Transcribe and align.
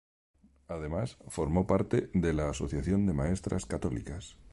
Además, 0.67 1.19
formó 1.27 1.67
parte 1.67 2.09
de 2.15 2.33
la 2.33 2.49
Asociación 2.49 3.05
de 3.05 3.13
Maestras 3.13 3.67
Católicas. 3.67 4.35